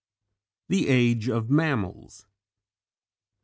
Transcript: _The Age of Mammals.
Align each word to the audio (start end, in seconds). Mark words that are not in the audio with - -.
_The 0.67 0.87
Age 0.89 1.29
of 1.29 1.51
Mammals. 1.51 2.25